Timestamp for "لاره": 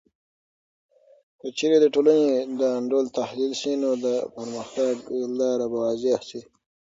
5.39-5.65